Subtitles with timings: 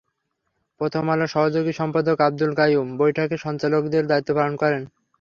[0.81, 4.83] প্রথম আলোর সহযোগী সম্পাদক আব্দুল কাইয়ুম বৈঠকে সঞ্চালকের দায়িত্ব পালন করেন।